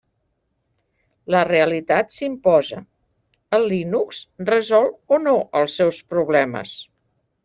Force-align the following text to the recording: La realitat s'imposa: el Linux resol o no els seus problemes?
La 1.33 1.41
realitat 1.49 2.15
s'imposa: 2.15 2.79
el 3.57 3.67
Linux 3.73 4.21
resol 4.49 4.89
o 5.15 5.21
no 5.27 5.35
els 5.61 5.77
seus 5.81 6.01
problemes? 6.15 6.73